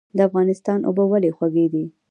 د 0.17 0.19
افغانستان 0.29 0.79
اوبه 0.87 1.03
ولې 1.11 1.29
خوږې 1.37 1.65
دي؟ 1.73 1.85